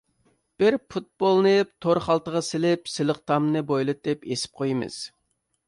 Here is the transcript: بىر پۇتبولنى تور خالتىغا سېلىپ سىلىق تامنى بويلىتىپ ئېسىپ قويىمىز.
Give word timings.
بىر 0.61 0.77
پۇتبولنى 0.93 1.53
تور 1.85 2.01
خالتىغا 2.07 2.43
سېلىپ 2.49 2.91
سىلىق 2.95 3.21
تامنى 3.29 3.65
بويلىتىپ 3.71 4.29
ئېسىپ 4.33 4.61
قويىمىز. 4.63 5.01